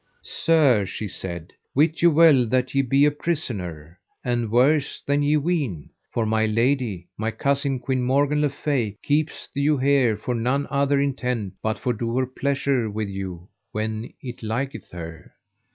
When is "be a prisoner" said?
2.81-3.99